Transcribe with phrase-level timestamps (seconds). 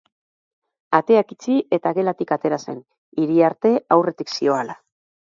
[0.99, 2.79] Ateak itxi eta gelatik atera zen,
[3.25, 4.77] Iriarte aurretik zihoala.